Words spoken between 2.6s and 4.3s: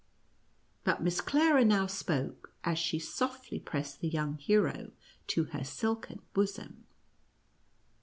as she softly pressed the